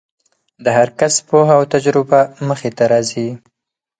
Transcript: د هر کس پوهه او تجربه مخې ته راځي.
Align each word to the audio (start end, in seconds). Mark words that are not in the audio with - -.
د 0.63 0.65
هر 0.77 0.89
کس 0.99 1.13
پوهه 1.27 1.53
او 1.59 1.63
تجربه 1.73 2.21
مخې 2.47 2.69
ته 2.77 2.83
راځي. 2.91 3.29